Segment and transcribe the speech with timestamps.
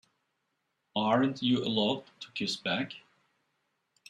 [0.95, 2.93] Aren't you allowed to kiss back?